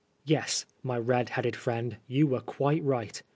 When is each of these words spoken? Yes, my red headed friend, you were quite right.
Yes, 0.25 0.65
my 0.81 0.97
red 0.97 1.29
headed 1.29 1.55
friend, 1.55 1.97
you 2.07 2.25
were 2.25 2.41
quite 2.41 2.83
right. 2.83 3.21